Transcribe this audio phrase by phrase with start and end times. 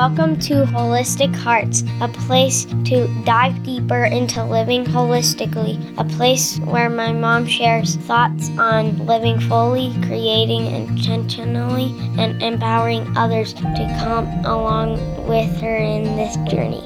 [0.00, 6.88] Welcome to Holistic Hearts, a place to dive deeper into living holistically, a place where
[6.88, 14.92] my mom shares thoughts on living fully, creating intentionally, and empowering others to come along
[15.28, 16.80] with her in this journey.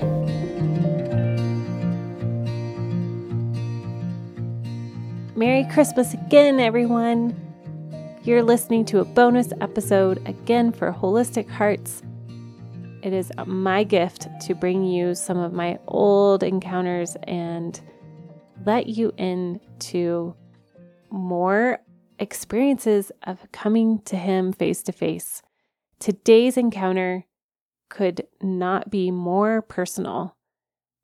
[5.37, 7.41] Merry Christmas again, everyone.
[8.25, 12.03] You're listening to a bonus episode again for Holistic Hearts.
[13.05, 17.79] It is my gift to bring you some of my old encounters and
[18.65, 20.35] let you into
[21.11, 21.81] more
[22.19, 25.43] experiences of coming to Him face to face.
[25.99, 27.27] Today's encounter
[27.91, 30.35] could not be more personal.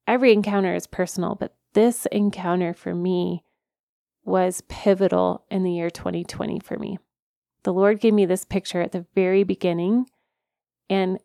[0.07, 3.45] Every encounter is personal, but this encounter for me
[4.25, 6.99] was pivotal in the year 2020 for me.
[7.65, 10.07] The Lord gave me this picture at the very beginning,
[10.89, 11.19] and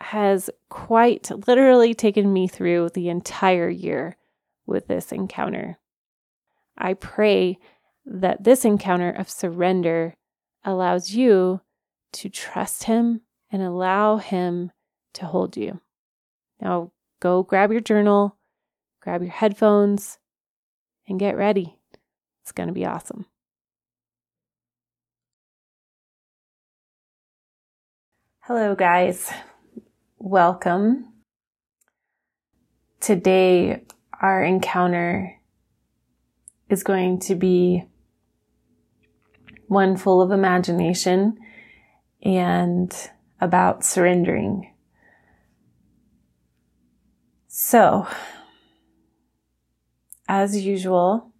[0.00, 4.16] has quite literally taken me through the entire year
[4.66, 5.78] with this encounter.
[6.76, 7.58] I pray
[8.06, 10.14] that this encounter of surrender
[10.64, 11.60] allows you
[12.12, 13.20] to trust Him
[13.52, 14.72] and allow Him
[15.14, 15.80] to hold you.
[16.60, 18.36] Now, go grab your journal,
[19.02, 20.18] grab your headphones,
[21.06, 21.76] and get ready.
[22.42, 23.26] It's going to be awesome.
[28.40, 29.30] Hello, guys
[30.20, 31.06] welcome.
[33.00, 33.82] Today,
[34.20, 35.40] our encounter
[36.68, 37.84] is going to be
[39.66, 41.38] one full of imagination
[42.22, 42.94] and
[43.40, 44.74] about surrendering.
[47.48, 48.06] So,
[50.28, 51.32] as usual,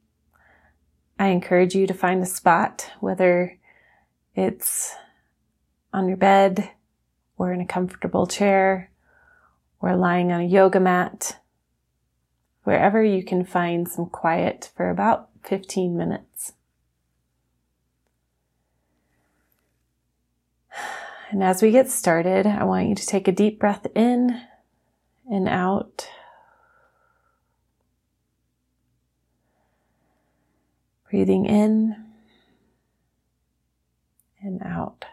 [1.19, 3.59] I encourage you to find a spot, whether
[4.35, 4.95] it's
[5.93, 6.71] on your bed,
[7.41, 8.91] or in a comfortable chair
[9.81, 11.41] or lying on a yoga mat,
[12.65, 16.53] wherever you can find some quiet for about 15 minutes.
[21.31, 24.43] And as we get started, I want you to take a deep breath in
[25.31, 26.11] and out.
[31.09, 32.05] Breathing in
[34.43, 35.07] and out.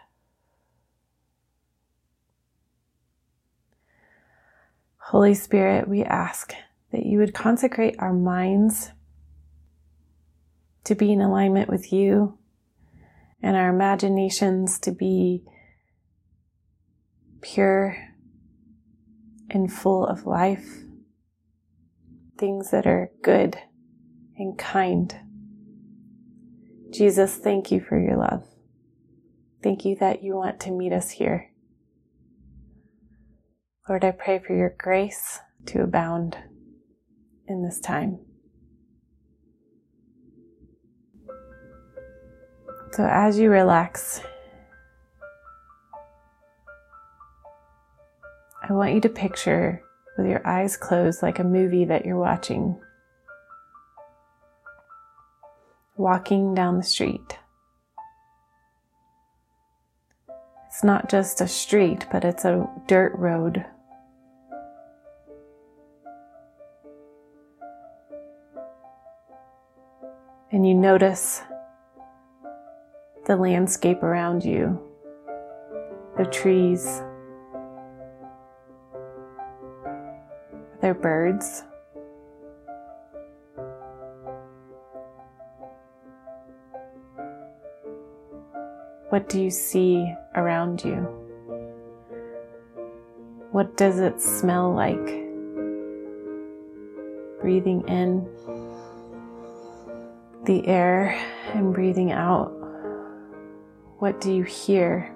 [5.18, 6.54] Holy Spirit, we ask
[6.92, 8.92] that you would consecrate our minds
[10.84, 12.38] to be in alignment with you
[13.42, 15.42] and our imaginations to be
[17.40, 17.96] pure
[19.50, 20.84] and full of life,
[22.38, 23.58] things that are good
[24.36, 25.18] and kind.
[26.90, 28.46] Jesus, thank you for your love.
[29.64, 31.50] Thank you that you want to meet us here.
[33.88, 36.36] Lord, I pray for your grace to abound
[37.46, 38.18] in this time.
[42.92, 44.20] So, as you relax,
[48.62, 49.82] I want you to picture
[50.18, 52.78] with your eyes closed like a movie that you're watching,
[55.96, 57.38] walking down the street.
[60.66, 63.64] It's not just a street, but it's a dirt road
[70.58, 71.42] and you notice
[73.26, 74.76] the landscape around you,
[76.16, 76.84] the trees.
[79.84, 81.62] Are there birds?
[89.10, 91.06] What do you see around you?
[93.52, 95.06] What does it smell like?
[97.40, 98.26] Breathing in
[100.48, 101.10] the air
[101.52, 102.48] and breathing out,
[103.98, 105.14] what do you hear?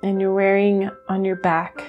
[0.00, 1.82] And you're wearing on your back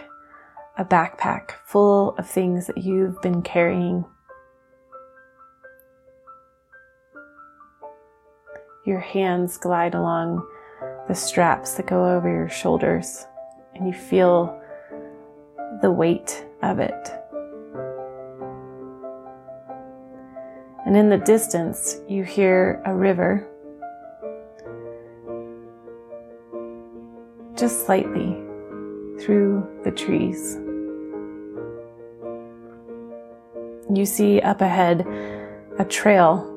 [0.80, 4.04] a backpack full of things that you've been carrying.
[8.84, 10.44] Your hands glide along
[11.08, 13.28] the straps that go over your shoulders,
[13.76, 14.60] and you feel
[15.84, 17.10] the weight of it.
[20.86, 23.48] And in the distance, you hear a river
[27.56, 28.34] just slightly
[29.20, 30.58] through the trees.
[33.94, 35.06] You see up ahead
[35.78, 36.56] a trail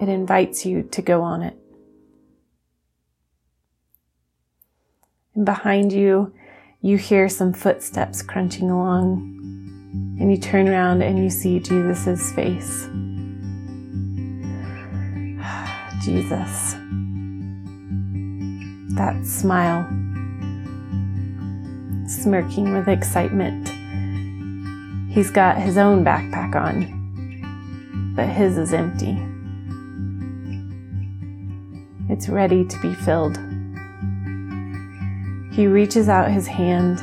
[0.00, 1.56] it invites you to go on it.
[5.34, 6.34] And behind you,
[6.86, 9.18] you hear some footsteps crunching along,
[10.20, 12.84] and you turn around and you see Jesus' face.
[16.04, 16.76] Jesus.
[18.94, 19.82] That smile,
[22.06, 23.68] smirking with excitement.
[25.10, 29.18] He's got his own backpack on, but his is empty.
[32.08, 33.40] It's ready to be filled.
[35.56, 36.98] He reaches out his hand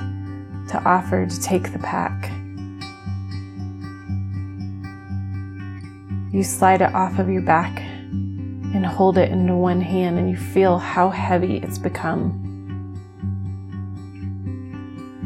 [0.69, 2.29] to offer to take the pack.
[6.31, 10.37] You slide it off of your back and hold it into one hand, and you
[10.37, 12.39] feel how heavy it's become.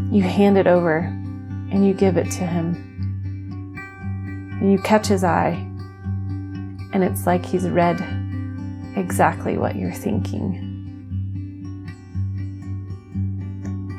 [0.09, 3.75] You hand it over and you give it to him.
[4.61, 5.55] And you catch his eye,
[6.93, 7.99] and it's like he's read
[8.95, 10.66] exactly what you're thinking.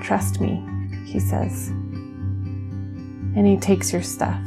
[0.09, 0.65] Trust me,
[1.05, 1.69] he says.
[1.69, 4.41] And he takes your stuff.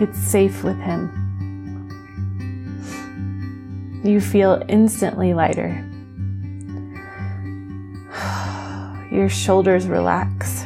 [0.00, 1.12] It's safe with him.
[4.02, 5.86] You feel instantly lighter.
[9.12, 10.62] Your shoulders relax.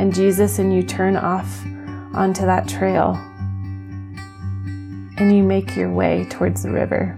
[0.00, 1.64] And Jesus and you turn off
[2.12, 3.12] onto that trail
[5.18, 7.16] and you make your way towards the river.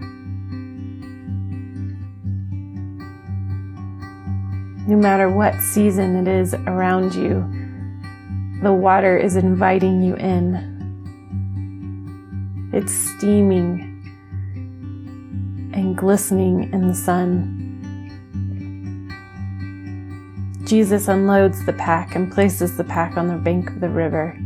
[4.93, 7.43] No matter what season it is around you,
[8.61, 10.69] the water is inviting you in.
[12.71, 13.89] It's steaming
[15.73, 17.59] and glistening in the sun.
[20.63, 24.37] Jesus unloads the pack and places the pack on the bank of the river.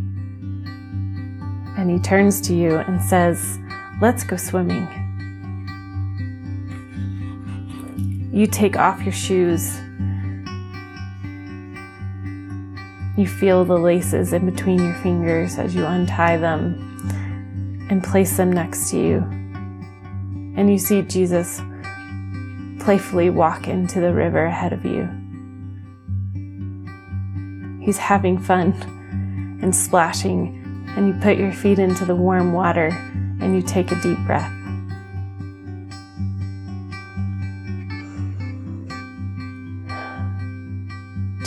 [1.78, 3.60] And he turns to you and says,
[4.00, 4.88] Let's go swimming.
[8.32, 9.82] You take off your shoes
[13.18, 18.52] You feel the laces in between your fingers as you untie them and place them
[18.52, 19.18] next to you.
[20.56, 21.60] And you see Jesus
[22.80, 25.10] playfully walk into the river ahead of you.
[27.84, 28.74] He's having fun
[29.64, 32.90] and splashing, and you put your feet into the warm water
[33.42, 34.57] and you take a deep breath.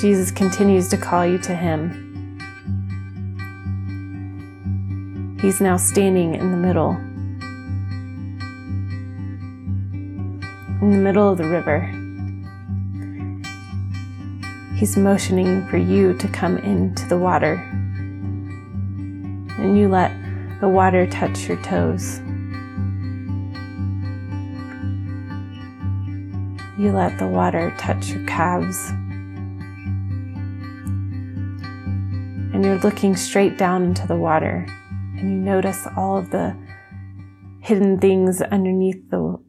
[0.01, 2.07] Jesus continues to call you to Him.
[5.43, 6.93] He's now standing in the middle,
[10.81, 11.81] in the middle of the river.
[14.75, 17.57] He's motioning for you to come into the water.
[19.59, 20.13] And you let
[20.63, 22.21] the water touch your toes.
[26.79, 28.95] You let the water touch your calves.
[32.61, 34.67] And you're looking straight down into the water
[35.17, 36.55] and you notice all of the
[37.63, 39.43] hidden things underneath the,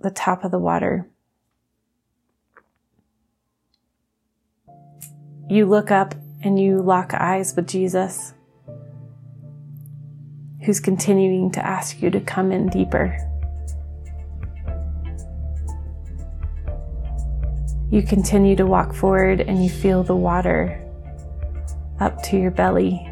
[0.00, 1.08] the top of the water.
[5.48, 8.34] You look up and you lock eyes with Jesus,
[10.64, 13.16] who's continuing to ask you to come in deeper.
[17.88, 20.82] You continue to walk forward and you feel the water
[22.00, 23.10] up to your belly,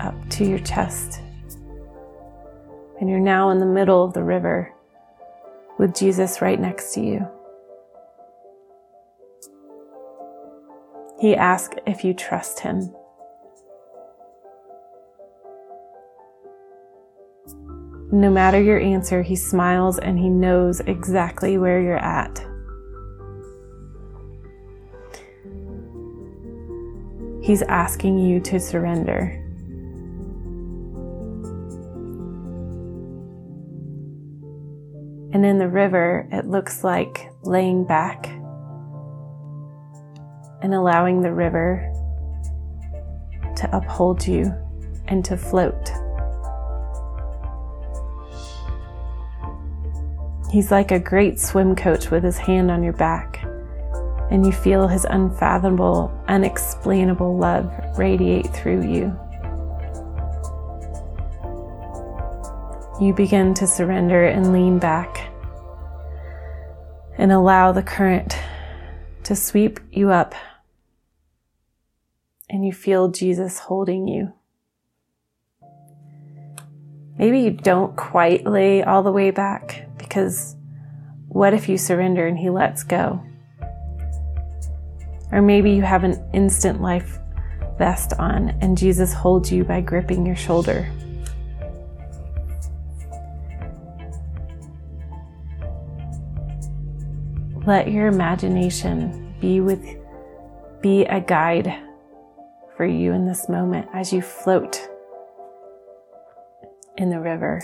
[0.00, 1.20] up to your chest.
[3.00, 4.72] And you're now in the middle of the river
[5.78, 7.28] with Jesus right next to you.
[11.20, 12.94] He asks if you trust him.
[18.12, 22.44] No matter your answer, he smiles and he knows exactly where you're at.
[27.52, 29.38] He's asking you to surrender.
[35.34, 38.26] And in the river, it looks like laying back
[40.62, 41.92] and allowing the river
[43.56, 44.50] to uphold you
[45.08, 45.92] and to float.
[50.50, 53.41] He's like a great swim coach with his hand on your back
[54.32, 59.14] and you feel his unfathomable, unexplainable love radiate through you.
[62.98, 65.28] You begin to surrender and lean back
[67.18, 68.38] and allow the current
[69.24, 70.34] to sweep you up
[72.48, 74.32] and you feel Jesus holding you.
[77.18, 80.56] Maybe you don't quite lay all the way back because
[81.28, 83.22] what if you surrender and He lets go?
[85.32, 87.18] Or maybe you have an instant life
[87.78, 90.88] vest on and Jesus holds you by gripping your shoulder.
[97.66, 99.84] Let your imagination be with
[100.82, 101.72] be a guide
[102.76, 104.88] for you in this moment as you float
[106.96, 107.62] in the river.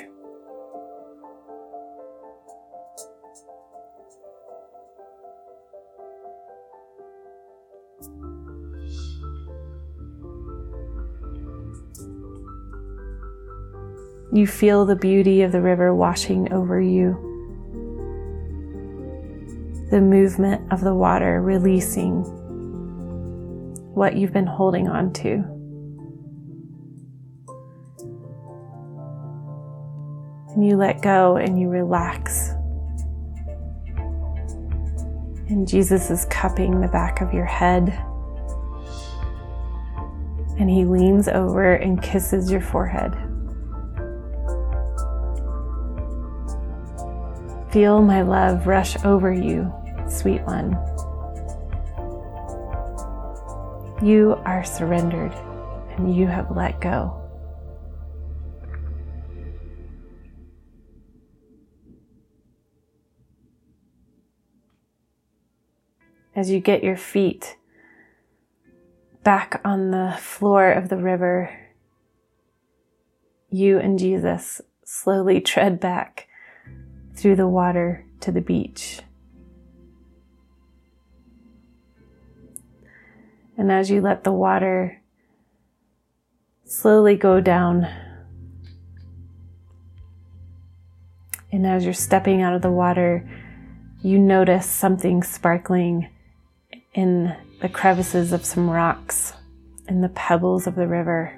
[14.31, 17.15] You feel the beauty of the river washing over you,
[19.91, 22.25] the movement of the water releasing
[23.95, 25.43] what you've been holding on to.
[30.55, 32.51] And you let go and you relax.
[35.49, 37.89] And Jesus is cupping the back of your head.
[40.59, 43.17] And he leans over and kisses your forehead.
[47.71, 49.71] Feel my love rush over you,
[50.09, 50.73] sweet one.
[54.03, 55.35] You are surrendered
[55.97, 57.15] and you have let go.
[66.35, 67.57] As you get your feet
[69.25, 71.51] back on the floor of the river,
[73.51, 76.28] you and Jesus slowly tread back
[77.19, 79.01] through the water to the beach.
[83.57, 85.03] And as you let the water
[86.65, 87.89] slowly go down,
[91.51, 93.29] and as you're stepping out of the water,
[94.01, 96.09] you notice something sparkling
[96.95, 99.33] in the crevices of some rocks
[99.89, 101.38] in the pebbles of the river.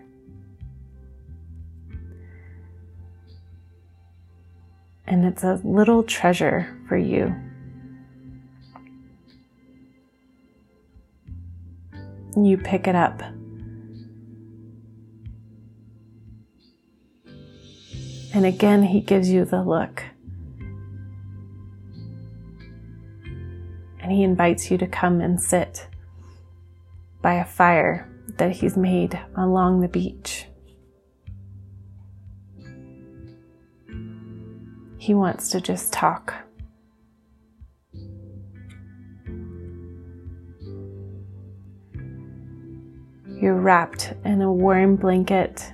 [5.11, 7.35] And it's a little treasure for you.
[12.37, 13.21] you pick it up.
[18.33, 20.05] And again, he gives you the look.
[24.01, 25.89] And he invites you to come and sit
[27.21, 30.47] by a fire that he's made along the beach.
[35.11, 36.35] He wants to just talk.
[43.27, 45.73] You're wrapped in a warm blanket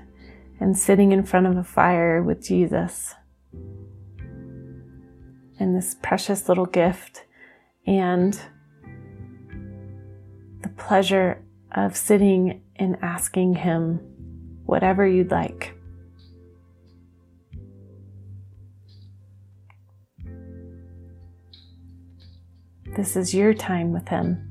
[0.59, 3.15] and sitting in front of a fire with Jesus
[5.61, 7.27] and this precious little gift
[7.87, 8.41] and
[10.63, 14.01] the pleasure of sitting and asking Him
[14.65, 15.76] whatever you'd like.
[22.97, 24.47] This is your time with Him.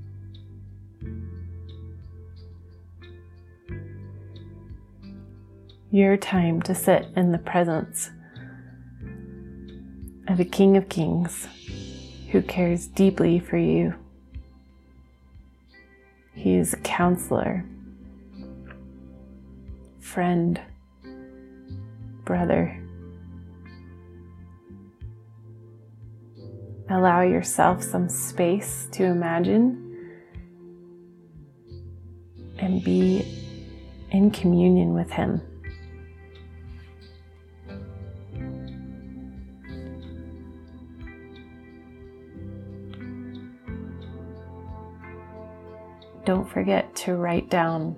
[5.96, 8.12] your time to sit in the presence
[10.28, 11.48] of a King of Kings
[12.32, 13.96] who cares deeply for you.
[16.34, 17.64] He is a counselor,
[20.02, 20.60] friend,
[22.25, 22.85] brother.
[26.89, 29.82] Allow yourself some space to imagine
[32.60, 33.25] and be
[34.12, 35.42] in communion with Him.
[46.25, 47.96] don't forget to write down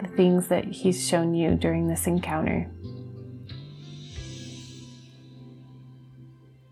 [0.00, 2.70] the things that He's shown you during this encounter.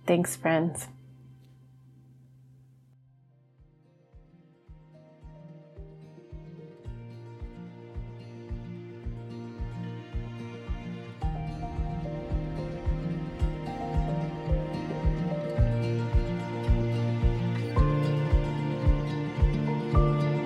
[0.06, 0.88] Thanks, friends.